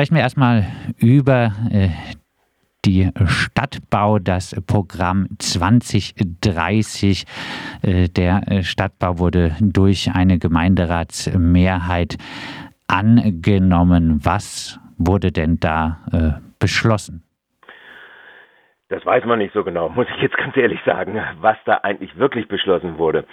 [0.00, 0.64] Sprechen wir erstmal
[0.96, 1.90] über äh,
[2.86, 7.26] die Stadtbau, das Programm 2030.
[7.82, 12.16] Äh, der äh, Stadtbau wurde durch eine Gemeinderatsmehrheit
[12.88, 14.20] angenommen.
[14.24, 17.22] Was wurde denn da beschlossen?
[18.88, 22.16] Das weiß man nicht so genau, muss ich jetzt ganz ehrlich sagen, was da eigentlich
[22.16, 23.26] wirklich beschlossen wurde.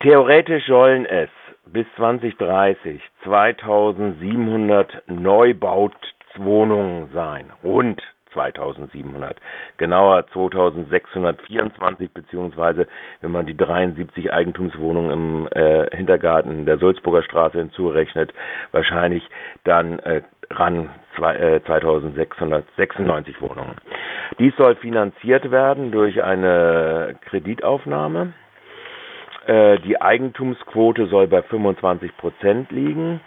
[0.00, 1.30] Theoretisch sollen es
[1.66, 7.52] bis 2030 2700 Neubauwohnungen sein.
[7.62, 8.00] Rund
[8.32, 9.36] 2700.
[9.76, 12.86] Genauer 2624 beziehungsweise
[13.20, 18.32] wenn man die 73 Eigentumswohnungen im äh, Hintergarten der Sulzburger Straße hinzurechnet,
[18.72, 19.22] wahrscheinlich
[19.64, 23.76] dann äh, ran zwei, äh, 2696 Wohnungen.
[24.38, 28.32] Dies soll finanziert werden durch eine Kreditaufnahme.
[29.46, 33.20] Äh, die Eigentumsquote soll bei 25 Prozent liegen.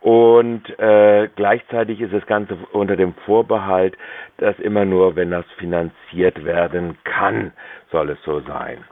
[0.00, 3.96] Und äh, gleichzeitig ist das Ganze unter dem Vorbehalt,
[4.36, 7.52] dass immer nur, wenn das finanziert werden kann,
[7.90, 8.84] soll es so sein.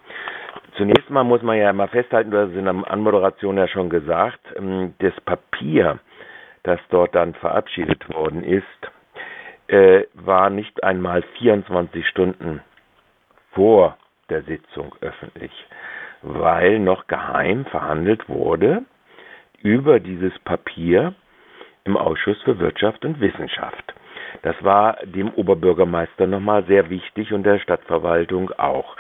[0.77, 3.91] Zunächst mal muss man ja immer festhalten, du hast es in der Anmoderation ja schon
[3.91, 5.99] gesagt, ähm, das Papier,
[6.63, 8.65] das dort dann verabschiedet worden ist,
[9.67, 12.63] äh, war nicht einmal 24 Stunden
[13.53, 13.99] vor
[14.31, 15.53] der Sitzung öffentlich,
[16.43, 18.83] weil noch geheim verhandelt wurde
[19.63, 21.15] über dieses Papier
[21.85, 23.95] im Ausschuss für Wirtschaft und Wissenschaft.
[24.43, 28.97] Das war dem Oberbürgermeister nochmal sehr wichtig und der Stadtverwaltung auch.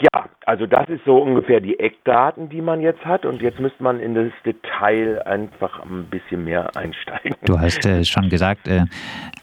[0.00, 3.24] Ja, also das ist so ungefähr die Eckdaten, die man jetzt hat.
[3.24, 7.36] Und jetzt müsste man in das Detail einfach ein bisschen mehr einsteigen.
[7.44, 8.86] Du hast äh, schon gesagt, äh,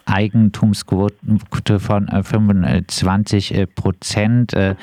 [0.04, 4.52] Eigentumsquote von äh, 25 äh, Prozent.
[4.54, 4.74] Äh,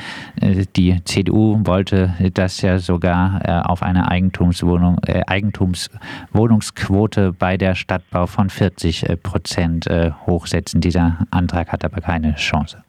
[0.42, 4.97] äh, die CDU wollte das ja sogar auf eine Eigentumswohnung,
[5.28, 9.88] Eigentumswohnungsquote bei der Stadtbau von 40 Prozent
[10.25, 10.81] hochsetzen.
[10.81, 12.84] Dieser Antrag hat aber keine Chance.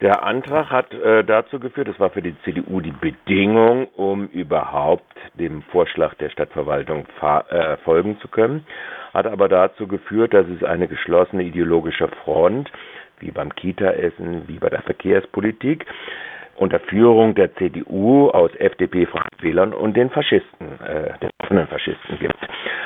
[0.00, 5.04] Der Antrag hat äh, dazu geführt, das war für die CDU die Bedingung, um überhaupt
[5.34, 8.66] dem Vorschlag der Stadtverwaltung äh, folgen zu können,
[9.12, 12.72] hat aber dazu geführt, dass es eine geschlossene ideologische Front,
[13.18, 15.84] wie beim Kita-Essen, wie bei der Verkehrspolitik,
[16.56, 19.06] unter Führung der CDU aus FDP,
[19.40, 22.38] Wählern und den Faschisten, äh, den offenen Faschisten gibt.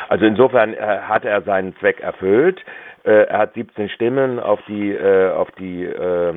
[0.09, 2.61] Also insofern äh, hat er seinen Zweck erfüllt.
[3.05, 6.35] Äh, er hat 17 Stimmen auf die, äh, auf die äh,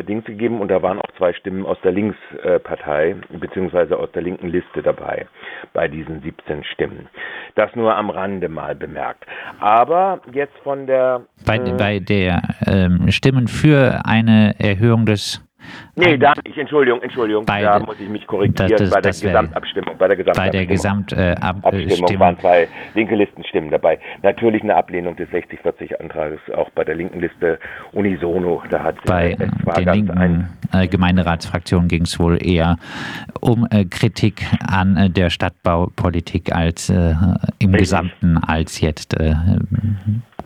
[0.00, 4.48] Dings gegeben und da waren auch zwei Stimmen aus der Linkspartei beziehungsweise aus der linken
[4.48, 5.26] Liste dabei
[5.74, 7.08] bei diesen 17 Stimmen.
[7.54, 9.26] Das nur am Rande mal bemerkt.
[9.60, 15.42] Aber jetzt von der bei, äh, bei der ähm, Stimmen für eine Erhöhung des
[15.94, 16.56] Nee, da nicht.
[16.56, 17.44] Entschuldigung, Entschuldigung.
[17.44, 19.98] Bei, da muss ich mich korrigieren das, das, bei der Gesamtabstimmung.
[19.98, 23.98] Bei der Gesamtabstimmung bei der Gesamtabstimmung äh, waren zwei linke Listenstimmen dabei.
[24.22, 27.58] Natürlich eine Ablehnung des 60-40-Antrages, auch bei der linken Liste
[27.92, 28.62] unisono.
[28.70, 32.76] Da hat bei äh, der linken äh, Gemeinderatsfraktion ging es wohl eher
[33.40, 37.14] um äh, Kritik an äh, der Stadtbaupolitik als äh,
[37.58, 37.78] im Richtig.
[37.78, 39.16] Gesamten als jetzt.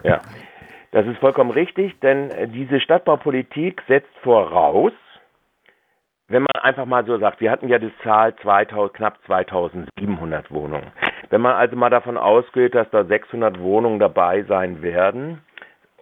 [0.03, 0.21] ja.
[0.93, 4.93] Das ist vollkommen richtig, denn diese Stadtbaupolitik setzt voraus,
[6.29, 10.93] wenn man einfach mal so sagt, wir hatten ja die Zahl 2000, knapp 2700 Wohnungen.
[11.31, 15.41] Wenn man also mal davon ausgeht, dass da 600 Wohnungen dabei sein werden,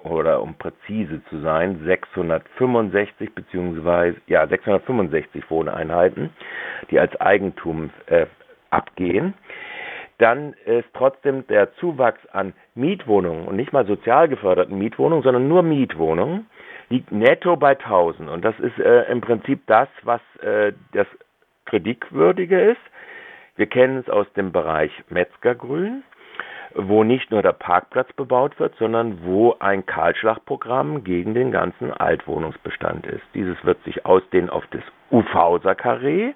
[0.05, 6.31] oder um präzise zu sein, 665 beziehungsweise ja 665 Wohneinheiten,
[6.91, 8.27] die als Eigentum äh,
[8.71, 9.35] abgehen,
[10.19, 15.63] dann ist trotzdem der Zuwachs an Mietwohnungen und nicht mal sozial geförderten Mietwohnungen, sondern nur
[15.63, 16.47] Mietwohnungen
[16.89, 18.29] liegt netto bei 1000.
[18.29, 21.07] Und das ist äh, im Prinzip das, was äh, das
[21.67, 22.81] Kritikwürdige ist.
[23.57, 26.03] Wir kennen es aus dem Bereich Metzgergrün,
[26.75, 33.07] wo nicht nur der Parkplatz bebaut wird, sondern wo ein Kahlschlagprogramm gegen den ganzen Altwohnungsbestand
[33.07, 33.23] ist.
[33.35, 36.33] Dieses wird sich ausdehnen auf das Ufauser Karree,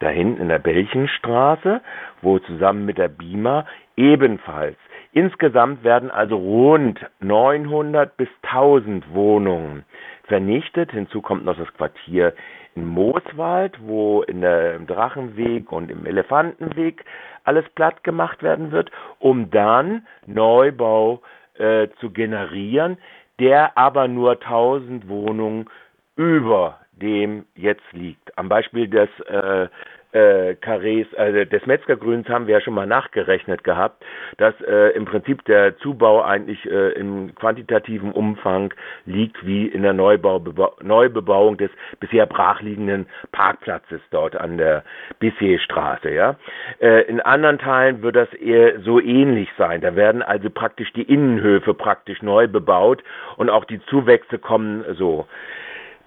[0.00, 1.80] da hinten in der Belchenstraße,
[2.20, 4.76] wo zusammen mit der Bima ebenfalls
[5.14, 9.84] Insgesamt werden also rund 900 bis 1000 Wohnungen
[10.24, 10.90] vernichtet.
[10.90, 12.34] Hinzu kommt noch das Quartier
[12.74, 17.04] in Mooswald, wo in der, im Drachenweg und im Elefantenweg
[17.44, 18.90] alles platt gemacht werden wird,
[19.20, 21.22] um dann Neubau
[21.58, 22.98] äh, zu generieren,
[23.38, 25.70] der aber nur 1000 Wohnungen
[26.16, 28.36] über dem jetzt liegt.
[28.36, 29.68] Am Beispiel des äh,
[30.14, 34.04] äh, Karrees, also des Metzgergrüns haben wir ja schon mal nachgerechnet gehabt,
[34.38, 38.72] dass äh, im Prinzip der Zubau eigentlich äh, im quantitativen Umfang
[39.06, 40.42] liegt wie in der Neubau
[40.82, 44.84] Neubebauung des bisher brachliegenden Parkplatzes dort an der
[45.18, 46.10] Bissee-Straße.
[46.10, 46.36] Ja?
[46.80, 49.80] Äh, in anderen Teilen wird das eher so ähnlich sein.
[49.80, 53.02] Da werden also praktisch die Innenhöfe praktisch neu bebaut
[53.36, 55.26] und auch die Zuwächse kommen so.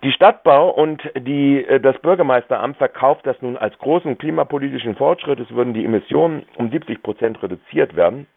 [0.04, 5.40] Die Stadtbau und die, äh, das Bürgermeisteramt verkauft das nun als großen klimapolitischen Fortschritt.
[5.40, 8.28] Es würden die Emissionen um 70 Prozent reduziert werden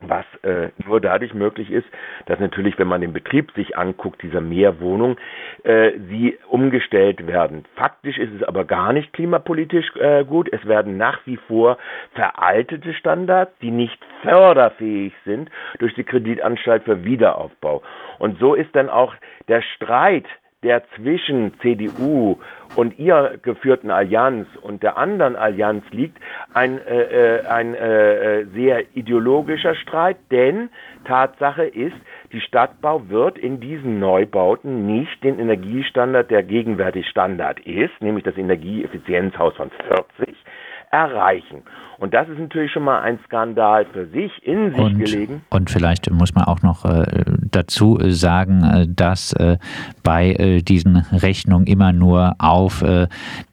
[0.00, 1.86] was äh, nur dadurch möglich ist,
[2.26, 5.16] dass natürlich, wenn man den Betrieb sich anguckt, dieser Mehrwohnung,
[5.62, 7.64] äh, sie umgestellt werden.
[7.76, 10.48] Faktisch ist es aber gar nicht klimapolitisch äh, gut.
[10.52, 11.78] Es werden nach wie vor
[12.14, 17.82] veraltete Standards, die nicht förderfähig sind, durch die Kreditanstalt für Wiederaufbau.
[18.18, 19.14] Und so ist dann auch
[19.48, 20.26] der Streit
[20.62, 22.36] der zwischen CDU
[22.76, 26.18] und ihr geführten Allianz und der anderen Allianz liegt,
[26.52, 30.68] ein, äh, äh, ein äh, sehr ideologischer Streit, denn
[31.04, 31.96] Tatsache ist,
[32.32, 38.36] die Stadtbau wird in diesen Neubauten nicht den Energiestandard, der gegenwärtig Standard ist, nämlich das
[38.36, 39.70] Energieeffizienzhaus von
[40.16, 40.36] 40,
[40.90, 41.62] erreichen.
[41.98, 45.42] Und das ist natürlich schon mal ein Skandal für sich in sich und, gelegen.
[45.50, 47.04] Und vielleicht muss man auch noch äh,
[47.50, 49.58] dazu sagen, äh, dass äh,
[50.02, 53.08] bei äh, diesen Rechnungen immer nur auf äh,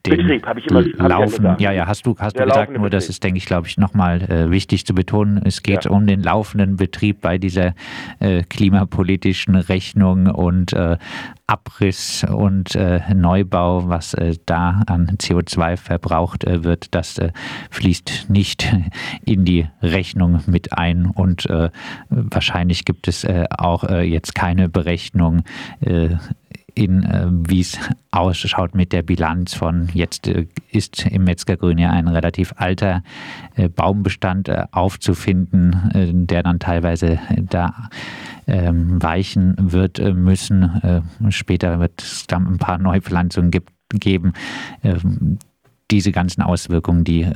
[0.06, 1.44] den Betrieb, habe ich immer laufen.
[1.44, 2.92] Ja, ja, ja, hast du, hast du gesagt, nur Betrieb.
[2.92, 5.40] das ist, denke ich, glaube ich, nochmal äh, wichtig zu betonen.
[5.44, 5.90] Es geht ja.
[5.90, 7.74] um den laufenden Betrieb bei dieser
[8.48, 10.74] klimapolitischen Rechnung und
[11.48, 17.32] Abriss und äh, Neubau, was äh, da an CO2 verbraucht äh, wird, das äh,
[17.70, 18.72] fließt nicht
[19.24, 21.06] in die Rechnung mit ein.
[21.06, 21.70] Und äh,
[22.10, 25.42] wahrscheinlich gibt es äh, auch jetzt keine Berechnung
[26.78, 27.78] in, äh, wie es
[28.12, 33.02] ausschaut mit der Bilanz von jetzt äh, ist im Metzgergrün ja ein relativ alter
[33.56, 37.18] äh, Baumbestand aufzufinden, der dann teilweise
[37.50, 37.88] da
[38.48, 41.04] ähm, weichen wird äh, müssen.
[41.28, 44.32] später wird es dann ein paar Neupflanzungen gibt, geben.
[44.82, 45.38] Ähm,
[45.90, 47.26] diese ganzen Auswirkungen, die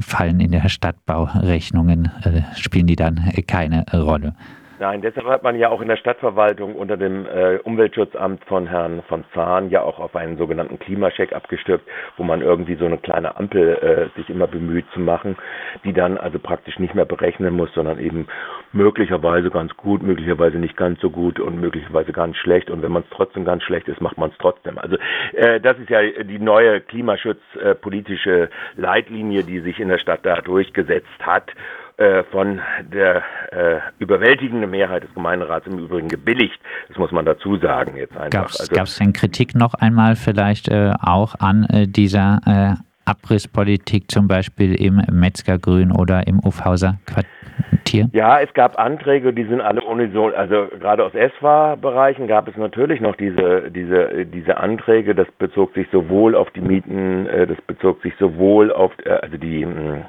[0.00, 2.10] fallen in der Stadtbaurechnungen,
[2.56, 4.34] spielen die dann keine Rolle.
[4.82, 9.04] Nein, deshalb hat man ja auch in der Stadtverwaltung unter dem äh, Umweltschutzamt von Herrn
[9.06, 11.82] von Zahn ja auch auf einen sogenannten Klimacheck abgestimmt,
[12.16, 15.36] wo man irgendwie so eine kleine Ampel äh, sich immer bemüht zu machen,
[15.84, 18.26] die dann also praktisch nicht mehr berechnen muss, sondern eben
[18.72, 22.68] möglicherweise ganz gut, möglicherweise nicht ganz so gut und möglicherweise ganz schlecht.
[22.68, 24.78] Und wenn man es trotzdem ganz schlecht ist, macht man es trotzdem.
[24.78, 24.96] Also
[25.34, 31.06] äh, das ist ja die neue klimaschutzpolitische Leitlinie, die sich in der Stadt da durchgesetzt
[31.20, 31.81] hat äh,
[32.30, 32.60] von
[32.92, 33.22] der
[33.52, 36.58] äh, überwältigenden Mehrheit des Gemeinderats im Übrigen gebilligt.
[36.88, 38.30] Das muss man dazu sagen jetzt einfach.
[38.30, 44.10] Gab es also, denn Kritik noch einmal vielleicht äh, auch an äh, dieser äh, Abrisspolitik
[44.10, 48.08] zum Beispiel im Metzgergrün oder im Ufhauser Quartier?
[48.12, 53.00] Ja, es gab Anträge, die sind alle unisono, also gerade aus ESFA-Bereichen gab es natürlich
[53.00, 58.14] noch diese, diese, diese Anträge, das bezog sich sowohl auf die Mieten, das bezog sich
[58.20, 60.04] sowohl auf, also die, hm,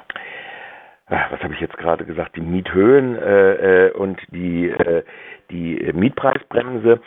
[1.08, 5.02] was habe ich jetzt gerade gesagt, die Miethöhen äh, äh, und die, äh,
[5.50, 7.00] die Mietpreisbremse,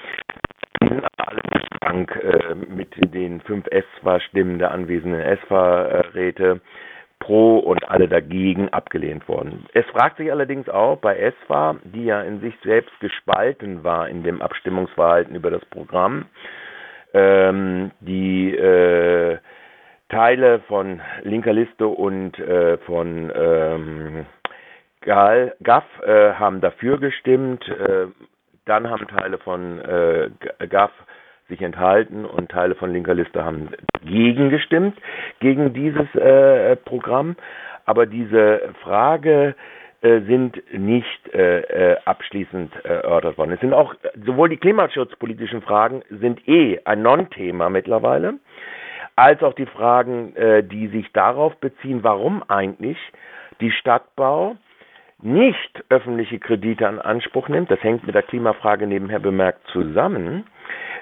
[0.81, 1.41] die sind alle
[1.81, 6.61] krank äh, mit den fünf ESFA-Stimmen der anwesenden ESFA-Räte
[7.19, 9.65] pro und alle dagegen abgelehnt worden.
[9.73, 14.23] Es fragt sich allerdings auch bei ESFA, die ja in sich selbst gespalten war in
[14.23, 16.25] dem Abstimmungsverhalten über das Programm,
[17.13, 18.26] ähm, die
[20.17, 24.25] Teile von linker Liste und äh, von ähm,
[25.01, 27.63] Gal, GAF äh, haben dafür gestimmt.
[27.69, 28.07] Äh,
[28.65, 30.31] dann haben Teile von äh,
[30.69, 30.89] GAF
[31.49, 33.69] sich enthalten und Teile von linker Liste haben
[34.03, 34.97] gegen gestimmt,
[35.39, 37.35] gegen dieses äh, Programm.
[37.85, 39.53] Aber diese Frage
[40.01, 43.51] äh, sind nicht äh, äh abschließend erörtert worden.
[43.51, 43.94] Es sind auch
[44.25, 48.39] sowohl die klimaschutzpolitischen Fragen sind eh ein Non-Thema mittlerweile
[49.18, 52.97] als auch die Fragen, äh, die sich darauf beziehen, warum eigentlich
[53.59, 54.56] die Stadtbau
[55.21, 60.45] nicht öffentliche Kredite in Anspruch nimmt, das hängt mit der Klimafrage nebenher bemerkt zusammen,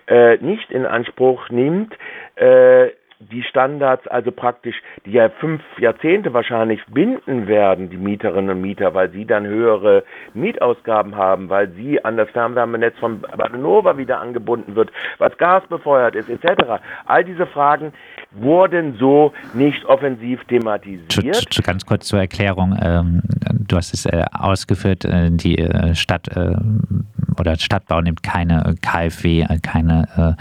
[0.07, 1.93] äh, nicht in Anspruch nimmt,
[2.35, 2.91] äh,
[3.31, 8.93] die Standards also praktisch, die ja fünf Jahrzehnte wahrscheinlich binden werden, die Mieterinnen und Mieter,
[8.93, 10.03] weil sie dann höhere
[10.33, 16.15] Mietausgaben haben, weil sie an das Fernwärmenetz von Badenova wieder angebunden wird, was Gas befeuert
[16.15, 16.81] ist, etc.
[17.05, 17.93] All diese Fragen
[18.37, 21.63] wurden so nicht offensiv thematisiert.
[21.63, 23.21] Ganz kurz zur Erklärung, ähm,
[23.67, 26.29] du hast es äh, ausgeführt, äh, die äh, Stadt
[27.37, 30.37] oder Stadtbau nimmt keine KfW, keine.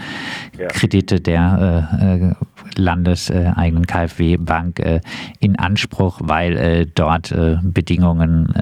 [0.69, 2.37] Kredite der
[2.77, 5.01] landeseigenen KfW-Bank
[5.41, 8.53] in Anspruch, weil dort Bedingungen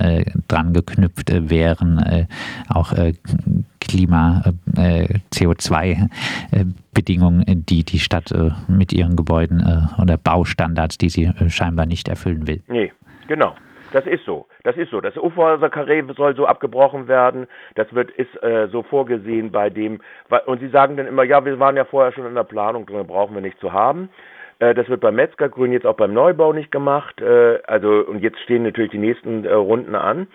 [0.48, 2.28] dran geknüpft wären,
[2.70, 2.94] auch
[3.94, 4.42] Klima,
[5.32, 6.10] CO2
[6.94, 8.34] Bedingungen, die die Stadt
[8.68, 9.64] mit ihren Gebäuden
[10.02, 12.64] oder Baustandards, die sie scheinbar nicht erfüllen will.
[12.68, 12.92] Nee,
[13.28, 13.54] genau.
[13.92, 14.48] Das ist so.
[14.64, 15.00] Das ist so.
[15.02, 17.46] Das Uferkarree soll so abgebrochen werden.
[17.76, 20.02] Das wird ist äh, so vorgesehen bei dem.
[20.48, 23.06] Und sie sagen dann immer, ja, wir waren ja vorher schon in der Planung drin,
[23.06, 24.10] brauchen wir nicht zu haben.
[24.58, 27.22] Äh, das wird beim Metzgergrün jetzt auch beim Neubau nicht gemacht.
[27.22, 30.28] Äh, also und jetzt stehen natürlich die nächsten äh, Runden an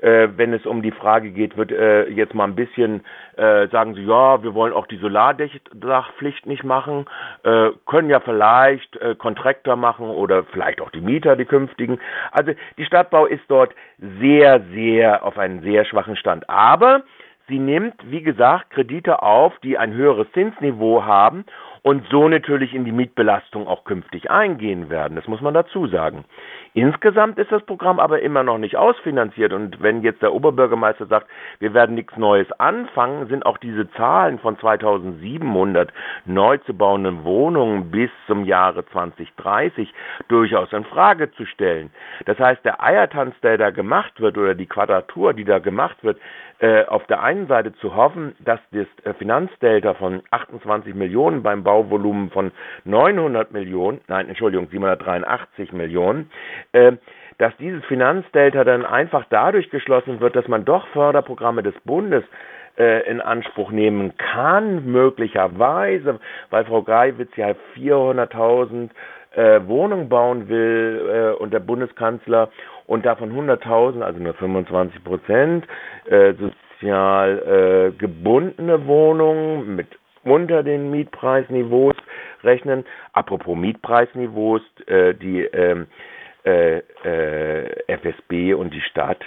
[0.00, 3.04] äh, wenn es um die Frage geht, wird äh, jetzt mal ein bisschen,
[3.36, 7.06] äh, sagen sie, ja, wir wollen auch die Solardachpflicht nicht machen,
[7.44, 12.00] äh, können ja vielleicht äh, Kontraktor machen oder vielleicht auch die Mieter, die künftigen.
[12.32, 13.74] Also die Stadtbau ist dort
[14.20, 16.48] sehr, sehr auf einen sehr schwachen Stand.
[16.48, 17.02] Aber
[17.48, 21.44] sie nimmt, wie gesagt, Kredite auf, die ein höheres Zinsniveau haben
[21.82, 25.16] und so natürlich in die Mietbelastung auch künftig eingehen werden.
[25.16, 26.24] Das muss man dazu sagen.
[26.78, 31.26] Insgesamt ist das Programm aber immer noch nicht ausfinanziert und wenn jetzt der Oberbürgermeister sagt,
[31.58, 35.92] wir werden nichts Neues anfangen, sind auch diese Zahlen von 2700
[36.24, 39.92] neu zu bauenden Wohnungen bis zum Jahre 2030
[40.28, 41.90] durchaus in Frage zu stellen.
[42.26, 46.20] Das heißt, der Eiertanz, der da gemacht wird oder die Quadratur, die da gemacht wird,
[46.60, 51.62] äh, auf der einen Seite zu hoffen, dass das äh, Finanzdelta von 28 Millionen beim
[51.62, 52.50] Bauvolumen von
[52.84, 56.30] 900 Millionen, nein, Entschuldigung, 783 Millionen,
[56.72, 62.24] dass dieses Finanzdelta dann einfach dadurch geschlossen wird, dass man doch Förderprogramme des Bundes
[62.78, 66.20] äh, in Anspruch nehmen kann, möglicherweise,
[66.50, 68.90] weil Frau Greiwitz ja 400.000
[69.34, 72.50] äh, Wohnungen bauen will äh, und der Bundeskanzler
[72.86, 75.66] und davon 100.000, also nur 25 Prozent,
[76.06, 79.88] äh, sozial äh, gebundene Wohnungen mit
[80.24, 81.96] unter den Mietpreisniveaus
[82.42, 82.84] rechnen.
[83.12, 86.17] Apropos Mietpreisniveaus, äh, die ähm, äh, äh,
[87.88, 89.20] FSB und die Stadt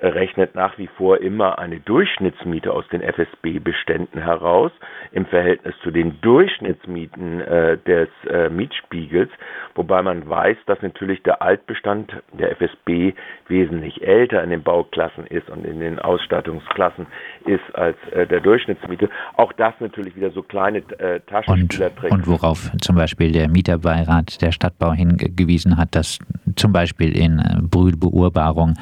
[0.00, 4.72] rechnet nach wie vor immer eine Durchschnittsmiete aus den FSB-Beständen heraus
[5.12, 9.30] im Verhältnis zu den Durchschnittsmieten äh, des äh, Mietspiegels,
[9.74, 13.14] wobei man weiß, dass natürlich der Altbestand der FSB
[13.48, 17.06] wesentlich älter in den Bauklassen ist und in den Ausstattungsklassen
[17.44, 19.08] ist als äh, der Durchschnittsmiete.
[19.34, 22.12] Auch das natürlich wieder so kleine äh, Taschenspieler trägt.
[22.12, 26.18] Und worauf zum Beispiel der Mieterbeirat der Stadtbau hingewiesen hat, dass
[26.56, 28.74] zum Beispiel in Brühlbeurbarung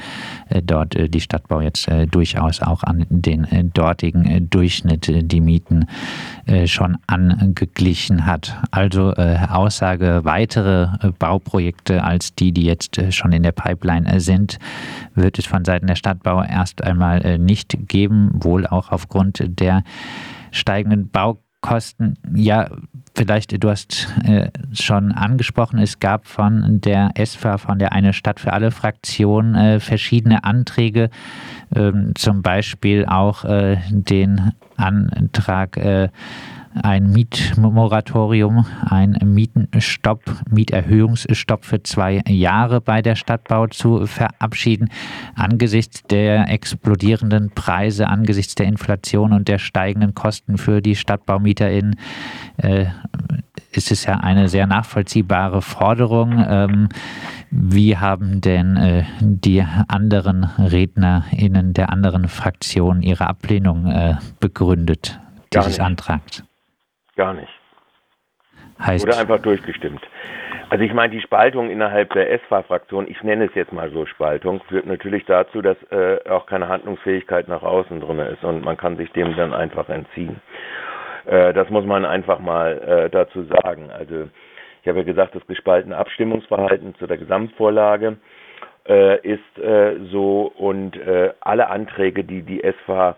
[0.49, 5.87] äh, dort äh, die Stadtbau jetzt durchaus auch an den dortigen Durchschnitt die Mieten
[6.67, 8.57] schon angeglichen hat.
[8.71, 14.59] Also Aussage, weitere Bauprojekte als die, die jetzt schon in der Pipeline sind,
[15.15, 19.85] wird es von Seiten der Stadtbau erst einmal nicht geben, wohl auch aufgrund der
[20.51, 21.09] steigenden
[21.65, 22.19] Baukosten.
[22.35, 22.69] Ja,
[23.15, 28.39] vielleicht, du hast äh, schon angesprochen, es gab von der ESFA, von der Eine Stadt
[28.39, 31.09] für alle Fraktion, äh, verschiedene Anträge,
[31.75, 36.09] ähm, zum Beispiel auch äh, den Antrag, äh,
[36.83, 44.91] ein Mietmoratorium, ein Mietenstopp, Mieterhöhungsstopp für zwei Jahre bei der Stadtbau zu verabschieden.
[45.35, 51.97] Angesichts der explodierenden Preise, angesichts der Inflation und der steigenden Kosten für die StadtbaumieterInnen
[52.57, 52.87] äh,
[53.73, 56.45] ist es ja eine sehr nachvollziehbare Forderung.
[56.47, 56.89] Ähm,
[57.51, 65.21] wie haben denn äh, die anderen RednerInnen der anderen Fraktionen ihre Ablehnung äh, begründet,
[65.53, 66.43] dieses Antrags?
[67.17, 67.53] Gar nicht.
[68.81, 70.01] Heißt Wurde einfach durchgestimmt.
[70.71, 74.61] Also ich meine, die Spaltung innerhalb der SFA-Fraktion, ich nenne es jetzt mal so Spaltung,
[74.69, 78.97] führt natürlich dazu, dass äh, auch keine Handlungsfähigkeit nach außen drin ist und man kann
[78.97, 80.41] sich dem dann einfach entziehen.
[81.27, 83.91] Äh, das muss man einfach mal äh, dazu sagen.
[83.91, 84.29] Also
[84.83, 88.17] ich habe ja gesagt, das gespaltene Abstimmungsverhalten zu der Gesamtvorlage
[88.89, 93.17] äh, ist äh, so und äh, alle Anträge, die die SFA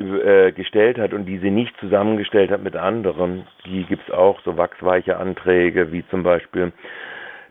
[0.00, 4.40] äh, gestellt hat und die sie nicht zusammengestellt hat mit anderen, die gibt es auch,
[4.42, 6.72] so wachsweiche Anträge, wie zum Beispiel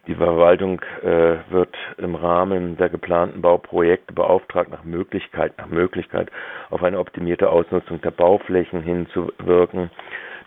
[0.07, 6.31] die Verwaltung äh, wird im Rahmen der geplanten Bauprojekte beauftragt, nach Möglichkeit, nach Möglichkeit
[6.71, 9.91] auf eine optimierte Ausnutzung der Bauflächen hinzuwirken.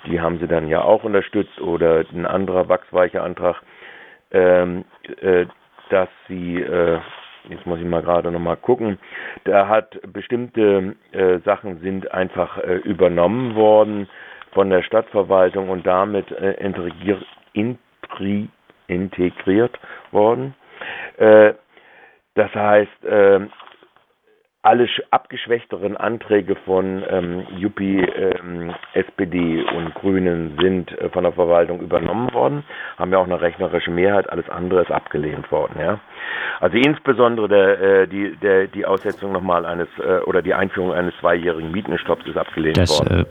[0.07, 3.63] Die haben sie dann ja auch unterstützt oder ein anderer wachsweicher Antrag,
[4.33, 4.85] ähm,
[5.21, 5.47] äh,
[5.91, 6.99] dass sie äh,
[7.49, 8.99] jetzt muss ich mal gerade nochmal gucken,
[9.45, 14.09] da hat bestimmte äh, Sachen sind einfach äh, übernommen worden
[14.53, 17.25] von der Stadtverwaltung und damit äh, integriert,
[18.87, 19.79] integriert
[20.11, 20.55] worden.
[21.17, 21.55] Äh,
[22.35, 23.41] das heißt, äh,
[24.63, 31.81] alle abgeschwächteren Anträge von ähm, Juppie, ähm, SPD und Grünen sind äh, von der Verwaltung
[31.81, 32.63] übernommen worden,
[32.97, 35.75] haben ja auch eine rechnerische Mehrheit, alles andere ist abgelehnt worden.
[35.81, 35.99] Ja?
[36.61, 41.13] Also insbesondere der, äh, die, der, die Aussetzung nochmal eines äh, oder die Einführung eines
[41.19, 43.21] zweijährigen Mietenstopps ist abgelehnt das, worden.
[43.21, 43.25] Äh,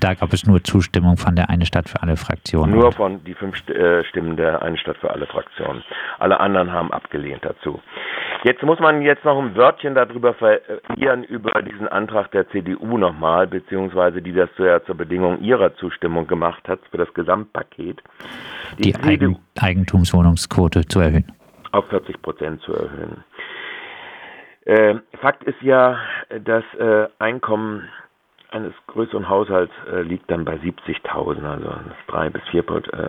[0.00, 2.74] da gab es nur Zustimmung von der Eine Stadt für alle Fraktionen.
[2.74, 5.84] Nur von die fünf äh, Stimmen der Eine Stadt für alle Fraktionen.
[6.18, 7.82] Alle anderen haben abgelehnt dazu.
[8.44, 13.46] Jetzt muss man jetzt noch ein Wörtchen darüber verlieren, über diesen Antrag der CDU nochmal,
[13.46, 18.02] beziehungsweise die das ja zur Bedingung ihrer Zustimmung gemacht hat für das Gesamtpaket.
[18.78, 21.32] Die, die Eigen Eigentumswohnungsquote zu erhöhen.
[21.72, 23.24] Auf 40 Prozent zu erhöhen.
[24.66, 25.98] Äh, Fakt ist ja,
[26.44, 27.88] das äh, Einkommen
[28.50, 31.74] eines größeren Haushalts äh, liegt dann bei 70.000, also
[32.08, 33.08] drei bis vier äh,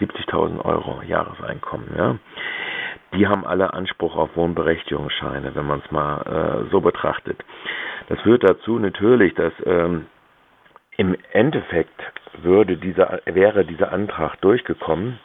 [0.00, 1.86] 70.000 äh, Euro Jahreseinkommen.
[1.96, 2.18] Ja
[3.14, 7.38] die haben alle Anspruch auf Wohnberechtigungsscheine, wenn man es mal äh, so betrachtet.
[8.08, 10.06] Das führt dazu natürlich, dass ähm,
[10.96, 12.00] im Endeffekt
[12.42, 15.18] würde dieser, wäre dieser Antrag durchgekommen,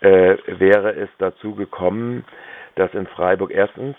[0.00, 2.24] äh, wäre es dazu gekommen,
[2.76, 3.96] dass in Freiburg erstens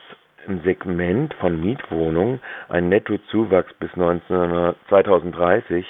[0.47, 5.85] im Segment von Mietwohnungen ein Nettozuwachs bis 19, 2030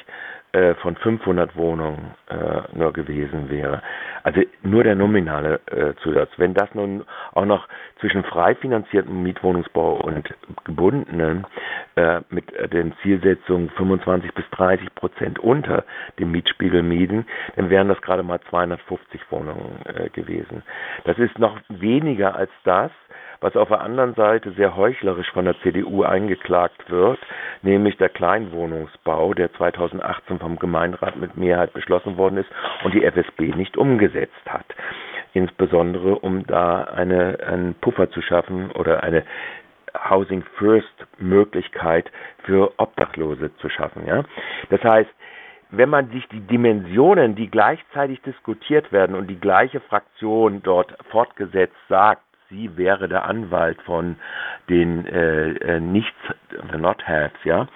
[0.54, 3.82] äh, von 500 Wohnungen äh, nur gewesen wäre.
[4.22, 6.30] Also nur der nominale äh, Zusatz.
[6.38, 7.68] Wenn das nun auch noch
[8.00, 10.32] zwischen frei finanziertem Mietwohnungsbau und
[10.64, 11.48] gebundenen
[11.96, 15.86] äh, mit den Zielsetzungen 25 bis 30 Prozent unter
[16.20, 20.62] dem Mietspiegel mieten, dann wären das gerade mal 250 Wohnungen äh, gewesen.
[21.06, 22.92] Das ist noch weniger als das,
[23.44, 27.20] was auf der anderen Seite sehr heuchlerisch von der CDU eingeklagt wird,
[27.62, 32.50] nämlich der Kleinwohnungsbau, der 2018 vom Gemeinderat mit Mehrheit beschlossen worden ist
[32.86, 34.66] und die FSB nicht umgesetzt hat.
[35.34, 39.24] Insbesondere um da eine, einen Puffer zu schaffen oder eine
[40.10, 42.10] Housing First Möglichkeit
[42.46, 44.08] für Obdachlose zu schaffen.
[44.08, 44.24] Ja?
[44.70, 45.10] Das heißt,
[45.70, 51.76] wenn man sich die Dimensionen, die gleichzeitig diskutiert werden und die gleiche Fraktion dort fortgesetzt
[51.90, 52.22] sagt,
[52.54, 54.16] sie wäre der Anwalt von
[54.70, 56.18] den äh, äh Nichts,
[56.72, 57.68] the Not Haves, ja.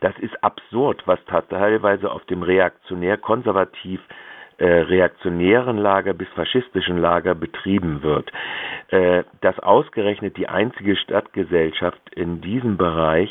[0.00, 4.00] Das ist absurd, was teilweise auf dem reaktionär-konservativ
[4.58, 8.30] äh, reaktionären Lager bis faschistischen Lager betrieben wird.
[8.88, 13.30] Äh, dass ausgerechnet die einzige Stadtgesellschaft in diesem Bereich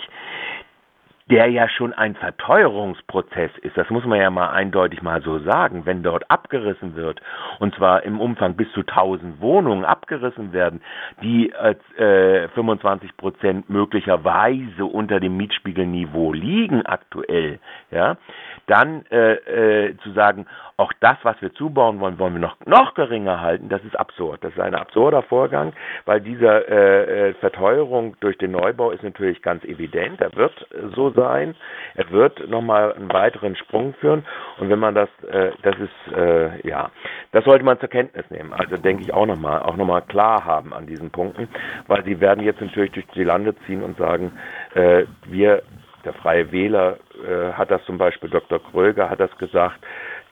[1.33, 3.75] der ja schon ein Verteuerungsprozess ist.
[3.75, 5.83] Das muss man ja mal eindeutig mal so sagen.
[5.83, 7.19] Wenn dort abgerissen wird,
[7.57, 10.83] und zwar im Umfang bis zu 1000 Wohnungen abgerissen werden,
[11.23, 17.57] die äh, 25 Prozent möglicherweise unter dem Mietspiegelniveau liegen aktuell,
[17.89, 18.17] ja,
[18.67, 20.45] dann äh, äh, zu sagen,
[20.77, 24.43] auch das, was wir zubauen wollen, wollen wir noch, noch geringer halten, das ist absurd.
[24.43, 25.73] Das ist ein absurder Vorgang,
[26.05, 30.21] weil diese äh, äh, Verteuerung durch den Neubau ist natürlich ganz evident.
[30.21, 30.53] Er wird
[30.95, 31.22] so sein.
[31.95, 34.25] Er wird nochmal einen weiteren Sprung führen.
[34.59, 36.89] Und wenn man das, äh, das ist, äh, ja,
[37.31, 38.53] das sollte man zur Kenntnis nehmen.
[38.53, 41.47] Also denke ich auch nochmal, auch nochmal klar haben an diesen Punkten,
[41.87, 44.31] weil sie werden jetzt natürlich durch die Lande ziehen und sagen,
[44.73, 45.63] äh, wir
[46.05, 48.59] der Freie Wähler äh, hat das zum Beispiel, Dr.
[48.71, 49.79] Kröger hat das gesagt,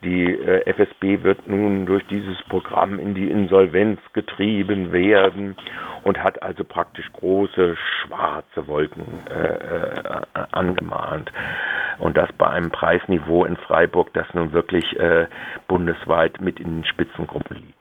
[0.04, 5.56] die äh, FSB wird nun durch dieses Programm in die Insolvenz getrieben werden
[6.04, 11.32] und hat also praktisch große schwarze Wolken äh, äh, angemahnt.
[12.00, 15.28] Und das bei einem Preisniveau in Freiburg, das nun wirklich äh,
[15.68, 17.76] bundesweit mit in den Spitzengruppen liegt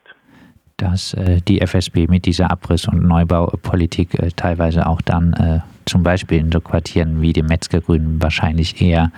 [0.76, 6.38] dass äh, die FSB mit dieser Abriss- und Neubaupolitik äh, teilweise auch dann zum Beispiel
[6.38, 9.12] in so Quartieren wie dem Metzgergrün wahrscheinlich eher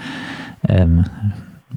[0.68, 1.04] ähm,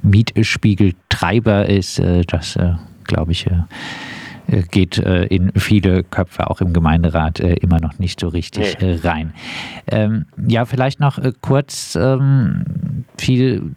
[0.02, 1.98] Mietspiegeltreiber ist.
[1.98, 3.62] Äh, das, äh, glaube ich, äh,
[4.70, 8.98] geht in viele Köpfe auch im Gemeinderat immer noch nicht so richtig nee.
[9.02, 9.32] rein.
[9.86, 13.72] Ähm, ja, vielleicht noch kurz ähm, viel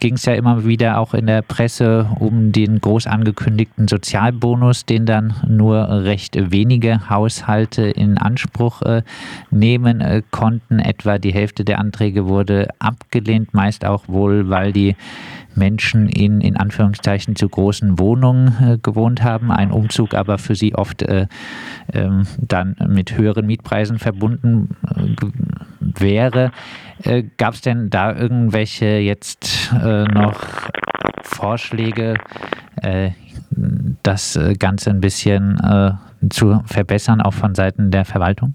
[0.00, 5.06] ging es ja immer wieder auch in der Presse um den groß angekündigten Sozialbonus, den
[5.06, 9.02] dann nur recht wenige Haushalte in Anspruch äh,
[9.50, 10.78] nehmen äh, konnten.
[10.78, 14.96] Etwa die Hälfte der Anträge wurde abgelehnt, meist auch wohl, weil die
[15.60, 20.74] Menschen in, in Anführungszeichen zu großen Wohnungen äh, gewohnt haben, ein Umzug aber für sie
[20.74, 21.26] oft äh,
[21.92, 26.50] ähm, dann mit höheren Mietpreisen verbunden äh, wäre.
[27.04, 30.40] Äh, Gab es denn da irgendwelche jetzt äh, noch
[31.22, 32.14] Vorschläge,
[34.02, 35.58] das Ganze ein bisschen
[36.30, 38.54] zu verbessern, auch von Seiten der Verwaltung?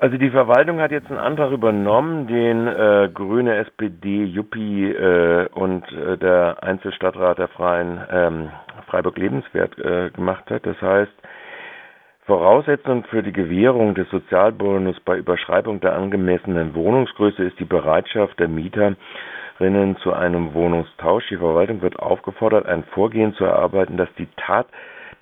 [0.00, 5.90] Also die Verwaltung hat jetzt einen Antrag übernommen, den äh, Grüne, SPD, Juppie äh, und
[5.90, 8.50] äh, der Einzelstadtrat der Freien ähm,
[8.86, 10.64] Freiburg Lebenswert äh, gemacht hat.
[10.66, 11.10] Das heißt,
[12.26, 18.46] Voraussetzung für die Gewährung des Sozialbonus bei Überschreibung der angemessenen Wohnungsgröße ist die Bereitschaft der
[18.46, 21.26] Mieterinnen zu einem Wohnungstausch.
[21.28, 24.68] Die Verwaltung wird aufgefordert, ein Vorgehen zu erarbeiten, das die Tat,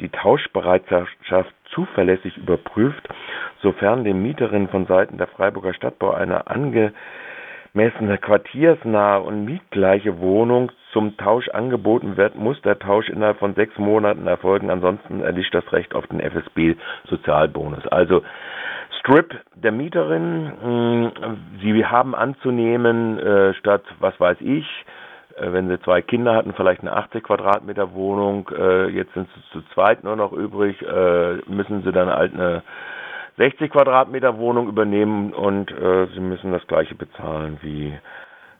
[0.00, 3.08] die Tauschbereitschaft zuverlässig überprüft,
[3.60, 6.92] sofern den Mieterinnen von Seiten der Freiburger Stadtbau eine ange
[7.72, 13.76] messende quartiersnahe und mietgleiche Wohnung zum Tausch angeboten wird, muss der Tausch innerhalb von sechs
[13.76, 14.70] Monaten erfolgen.
[14.70, 17.86] Ansonsten erlischt das Recht auf den FSB-Sozialbonus.
[17.88, 18.22] Also
[19.00, 20.52] Strip der Mieterin.
[20.62, 21.12] Hm,
[21.60, 24.66] sie haben anzunehmen, äh, statt, was weiß ich,
[25.38, 29.62] wenn sie zwei Kinder hatten, vielleicht eine 80 Quadratmeter Wohnung, äh, jetzt sind sie zu
[29.74, 30.80] zweit nur noch übrig,
[31.46, 32.62] müssen sie dann halt eine
[33.36, 37.92] 60 Quadratmeter Wohnung übernehmen und äh, sie müssen das gleiche bezahlen wie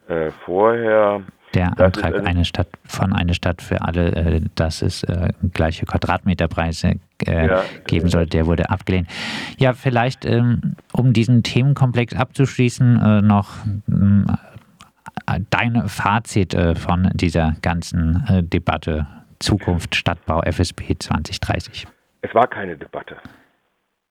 [0.08, 1.22] äh, vorher.
[1.54, 5.86] Der Antrag eine, eine Stadt von eine Stadt für alle, äh, dass es äh, gleiche
[5.86, 9.08] Quadratmeterpreise äh, ja, geben soll, der wurde abgelehnt.
[9.56, 14.26] Ja, vielleicht, ähm, um diesen Themenkomplex abzuschließen, äh, noch ähm,
[15.50, 19.06] dein Fazit von dieser ganzen Debatte
[19.38, 21.86] Zukunft Stadtbau FSP 2030.
[22.22, 23.16] Es war keine Debatte.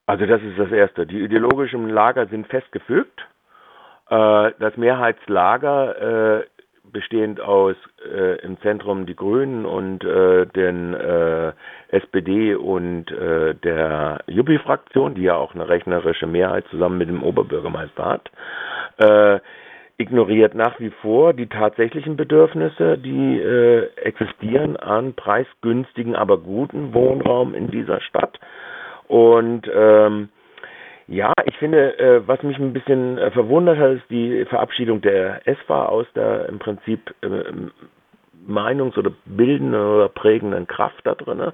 [0.06, 1.06] Also das ist das Erste.
[1.08, 3.21] Die ideologischen Lager sind festgefügt.
[4.10, 6.45] Äh, das Mehrheitslager, äh,
[6.91, 7.75] bestehend aus
[8.08, 11.51] äh, im Zentrum die Grünen und äh, den äh,
[11.89, 18.06] SPD und äh, der Juppie-Fraktion, die ja auch eine rechnerische Mehrheit zusammen mit dem Oberbürgermeister
[18.06, 18.30] hat,
[18.97, 19.39] äh,
[19.97, 27.53] ignoriert nach wie vor die tatsächlichen Bedürfnisse, die äh, existieren an preisgünstigen, aber guten Wohnraum
[27.53, 28.39] in dieser Stadt.
[29.08, 30.29] Und ähm,
[31.08, 35.47] ja, ich finde, äh, was mich ein bisschen äh, verwundert hat, ist die Verabschiedung der
[35.47, 37.27] ESFA aus der im Prinzip äh,
[38.47, 41.51] Meinungs- oder bildenden oder prägenden Kraft da drin.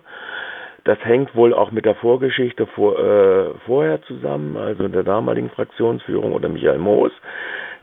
[0.83, 6.33] Das hängt wohl auch mit der Vorgeschichte vor, äh, vorher zusammen, also der damaligen Fraktionsführung
[6.33, 7.11] oder Michael Moos.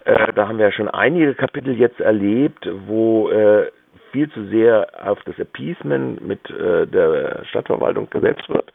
[0.05, 3.71] Äh, da haben wir ja schon einige Kapitel jetzt erlebt, wo äh,
[4.13, 8.73] viel zu sehr auf das Appeasement mit äh, der Stadtverwaltung gesetzt wird.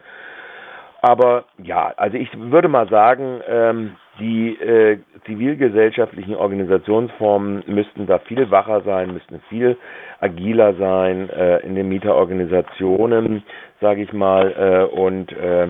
[1.01, 8.49] Aber ja, also ich würde mal sagen, ähm, die äh, zivilgesellschaftlichen Organisationsformen müssten da viel
[8.51, 9.75] wacher sein, müssten viel
[10.21, 13.43] agiler sein äh, in den Mieterorganisationen,
[13.81, 15.67] sage ich mal, äh, und äh,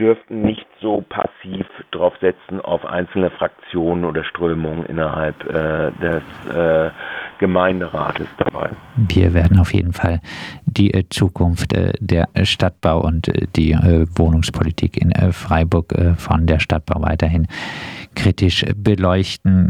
[0.00, 6.22] dürften nicht so passiv drauf setzen auf einzelne Fraktionen oder Strömungen innerhalb äh, des
[6.54, 6.90] äh,
[7.38, 8.70] Gemeinderates dabei.
[8.96, 10.20] Wir werden auf jeden Fall
[10.64, 16.60] die äh, Zukunft äh, der Stadtbau und äh, die äh, Wohnungspolitik in Freiburg von der
[16.60, 17.46] Stadtbau weiterhin
[18.14, 19.68] kritisch beleuchten.